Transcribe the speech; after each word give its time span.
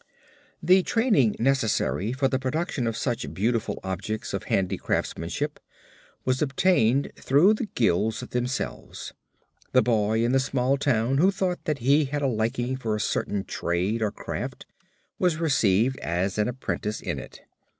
The 0.63 0.81
training 0.81 1.35
necessary 1.37 2.11
for 2.11 2.27
the 2.27 2.39
production 2.39 2.87
of 2.87 2.97
such 2.97 3.31
beautiful 3.35 3.77
objects 3.83 4.33
of 4.33 4.45
handicraftsmanship 4.45 5.59
was 6.25 6.41
obtained 6.41 7.11
through 7.15 7.53
the 7.53 7.67
guilds 7.67 8.21
themselves. 8.21 9.13
The 9.73 9.83
boy 9.83 10.25
in 10.25 10.31
the 10.31 10.39
small 10.39 10.77
town 10.77 11.19
who 11.19 11.29
thought 11.29 11.65
that 11.65 11.77
he 11.85 12.05
had 12.05 12.23
a 12.23 12.27
liking 12.27 12.77
for 12.77 12.95
a 12.95 12.99
certain 12.99 13.43
trade 13.43 14.01
or 14.01 14.09
craft 14.09 14.65
was 15.19 15.37
received 15.37 15.99
as 15.99 16.39
an 16.39 16.47
apprentice 16.47 16.99
in 16.99 17.19
it. 17.19 17.41